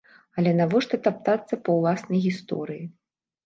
[0.41, 2.85] Але навошта таптацца па ўласнай гісторыі?